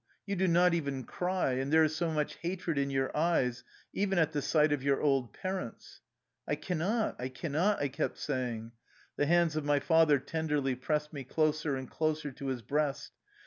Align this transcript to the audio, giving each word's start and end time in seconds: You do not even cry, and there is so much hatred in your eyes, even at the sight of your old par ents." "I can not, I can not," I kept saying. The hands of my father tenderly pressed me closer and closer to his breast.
You 0.25 0.35
do 0.35 0.47
not 0.47 0.73
even 0.73 1.03
cry, 1.03 1.51
and 1.53 1.71
there 1.71 1.83
is 1.83 1.95
so 1.95 2.09
much 2.09 2.37
hatred 2.37 2.79
in 2.79 2.89
your 2.89 3.15
eyes, 3.15 3.63
even 3.93 4.17
at 4.17 4.31
the 4.31 4.41
sight 4.41 4.73
of 4.73 4.81
your 4.81 4.99
old 4.99 5.31
par 5.31 5.59
ents." 5.59 6.01
"I 6.47 6.55
can 6.55 6.79
not, 6.79 7.15
I 7.19 7.29
can 7.29 7.51
not," 7.51 7.79
I 7.79 7.87
kept 7.87 8.17
saying. 8.17 8.71
The 9.15 9.27
hands 9.27 9.55
of 9.55 9.63
my 9.63 9.79
father 9.79 10.17
tenderly 10.17 10.73
pressed 10.73 11.13
me 11.13 11.23
closer 11.23 11.75
and 11.75 11.87
closer 11.87 12.31
to 12.31 12.47
his 12.47 12.63
breast. 12.63 13.11